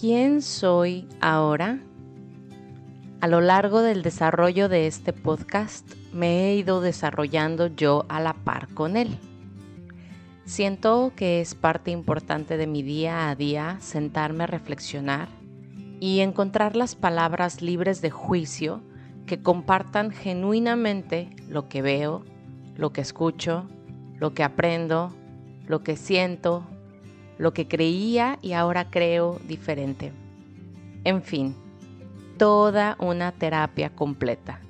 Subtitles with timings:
[0.00, 1.78] ¿Quién soy ahora?
[3.20, 8.32] A lo largo del desarrollo de este podcast me he ido desarrollando yo a la
[8.32, 9.18] par con él.
[10.46, 15.28] Siento que es parte importante de mi día a día sentarme a reflexionar
[16.00, 18.80] y encontrar las palabras libres de juicio
[19.26, 22.24] que compartan genuinamente lo que veo,
[22.74, 23.68] lo que escucho,
[24.16, 25.14] lo que aprendo,
[25.66, 26.66] lo que siento,
[27.40, 30.12] lo que creía y ahora creo diferente.
[31.04, 31.54] En fin,
[32.36, 34.60] toda una terapia completa.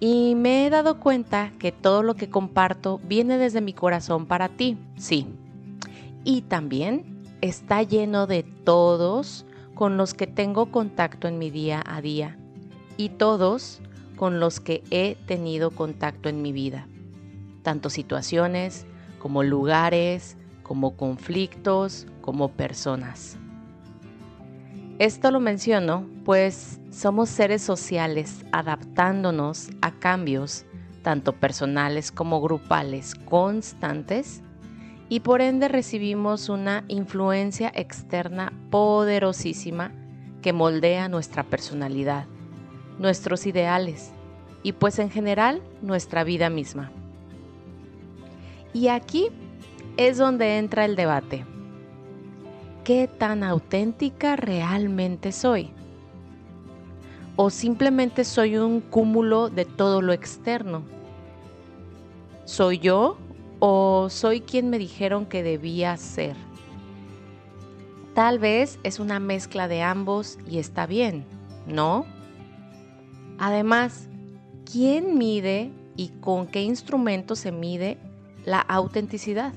[0.00, 4.48] Y me he dado cuenta que todo lo que comparto viene desde mi corazón para
[4.48, 5.26] ti, sí.
[6.24, 12.00] Y también está lleno de todos con los que tengo contacto en mi día a
[12.00, 12.38] día
[12.96, 13.82] y todos
[14.16, 16.88] con los que he tenido contacto en mi vida.
[17.62, 18.86] Tanto situaciones
[19.18, 20.38] como lugares,
[20.70, 23.36] como conflictos, como personas.
[25.00, 30.64] Esto lo menciono pues somos seres sociales adaptándonos a cambios,
[31.02, 34.44] tanto personales como grupales, constantes,
[35.08, 39.90] y por ende recibimos una influencia externa poderosísima
[40.40, 42.26] que moldea nuestra personalidad,
[42.96, 44.12] nuestros ideales
[44.62, 46.92] y pues en general nuestra vida misma.
[48.72, 49.30] Y aquí
[49.96, 51.44] es donde entra el debate.
[52.84, 55.70] ¿Qué tan auténtica realmente soy?
[57.36, 60.82] ¿O simplemente soy un cúmulo de todo lo externo?
[62.44, 63.16] ¿Soy yo
[63.60, 66.36] o soy quien me dijeron que debía ser?
[68.14, 71.24] Tal vez es una mezcla de ambos y está bien,
[71.66, 72.06] ¿no?
[73.38, 74.08] Además,
[74.70, 77.98] ¿quién mide y con qué instrumento se mide
[78.44, 79.52] la autenticidad?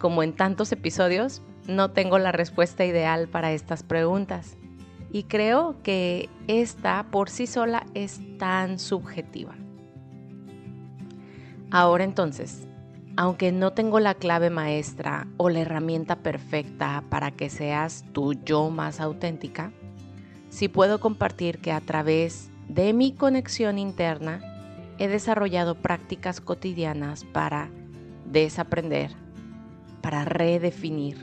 [0.00, 4.56] Como en tantos episodios, no tengo la respuesta ideal para estas preguntas
[5.12, 9.54] y creo que esta por sí sola es tan subjetiva.
[11.70, 12.66] Ahora entonces,
[13.18, 18.70] aunque no tengo la clave maestra o la herramienta perfecta para que seas tu yo
[18.70, 19.70] más auténtica,
[20.48, 24.40] sí puedo compartir que a través de mi conexión interna
[24.98, 27.68] he desarrollado prácticas cotidianas para
[28.24, 29.14] desaprender
[30.00, 31.16] para redefinir,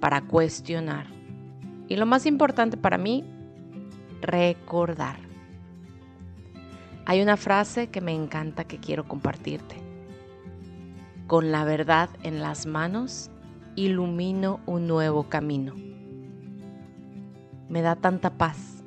[0.00, 1.06] para cuestionar.
[1.88, 3.24] Y lo más importante para mí,
[4.20, 5.16] recordar.
[7.06, 9.76] Hay una frase que me encanta que quiero compartirte.
[11.26, 13.30] Con la verdad en las manos,
[13.76, 15.74] ilumino un nuevo camino.
[17.68, 18.82] Me da tanta paz.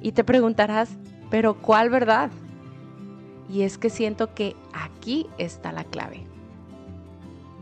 [0.00, 0.96] Y te preguntarás,
[1.30, 2.30] pero ¿cuál verdad?
[3.48, 6.26] Y es que siento que aquí está la clave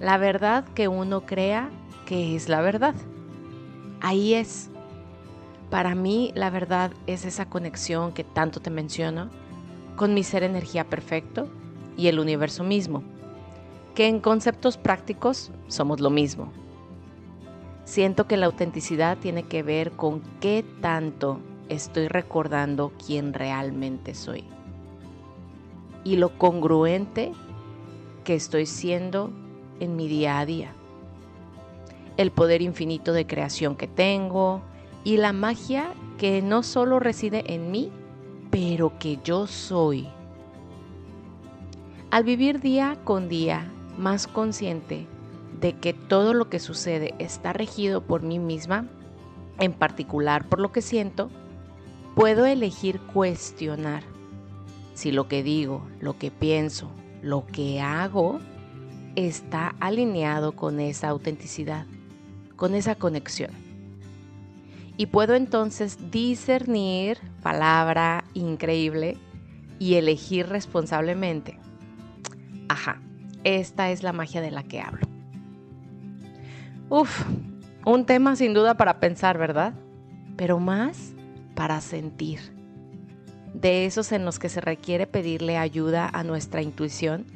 [0.02, 1.70] la verdad que uno crea
[2.06, 2.94] que es la verdad.
[4.00, 4.68] Ahí es.
[5.70, 9.30] Para mí la verdad es esa conexión que tanto te menciono
[9.94, 11.48] con mi ser energía perfecto
[11.96, 13.04] y el universo mismo,
[13.94, 16.52] que en conceptos prácticos somos lo mismo.
[17.84, 21.38] Siento que la autenticidad tiene que ver con qué tanto
[21.68, 24.44] estoy recordando quién realmente soy
[26.02, 27.32] y lo congruente
[28.24, 29.30] que estoy siendo
[29.80, 30.72] en mi día a día.
[32.16, 34.62] El poder infinito de creación que tengo
[35.04, 37.90] y la magia que no solo reside en mí,
[38.50, 40.08] pero que yo soy.
[42.10, 45.06] Al vivir día con día más consciente
[45.60, 48.86] de que todo lo que sucede está regido por mí misma,
[49.58, 51.30] en particular por lo que siento,
[52.14, 54.02] puedo elegir cuestionar
[54.94, 56.90] si lo que digo, lo que pienso,
[57.22, 58.40] lo que hago
[59.16, 61.86] está alineado con esa autenticidad,
[62.56, 63.50] con esa conexión.
[64.96, 69.16] Y puedo entonces discernir, palabra increíble,
[69.78, 71.58] y elegir responsablemente.
[72.68, 73.00] Ajá,
[73.42, 75.06] esta es la magia de la que hablo.
[76.88, 77.24] Uf,
[77.84, 79.74] un tema sin duda para pensar, ¿verdad?
[80.36, 81.14] Pero más
[81.54, 82.38] para sentir.
[83.54, 87.26] De esos en los que se requiere pedirle ayuda a nuestra intuición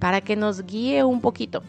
[0.00, 1.62] para que nos guíe un poquito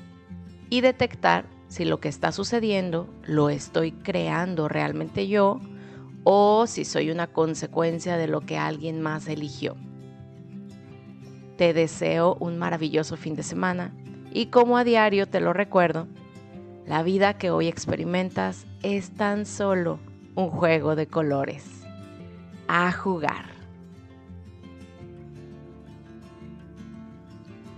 [0.71, 5.59] y detectar si lo que está sucediendo lo estoy creando realmente yo
[6.23, 9.75] o si soy una consecuencia de lo que alguien más eligió.
[11.57, 13.93] Te deseo un maravilloso fin de semana
[14.33, 16.07] y como a diario te lo recuerdo,
[16.87, 19.99] la vida que hoy experimentas es tan solo
[20.35, 21.65] un juego de colores.
[22.67, 23.50] A jugar.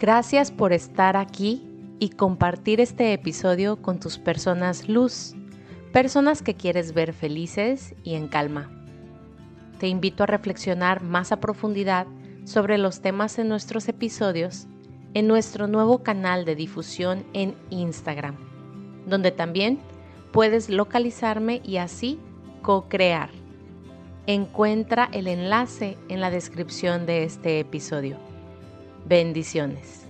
[0.04, 1.64] Gracias por estar aquí
[1.98, 5.34] y compartir este episodio con tus personas luz,
[5.94, 8.70] personas que quieres ver felices y en calma.
[9.80, 12.06] Te invito a reflexionar más a profundidad
[12.44, 14.68] sobre los temas en nuestros episodios
[15.14, 18.36] en nuestro nuevo canal de difusión en Instagram,
[19.08, 19.80] donde también
[20.34, 22.20] puedes localizarme y así
[22.62, 23.30] co-crear.
[24.28, 28.33] Encuentra el enlace en la descripción de este episodio.
[29.06, 30.03] Bendiciones.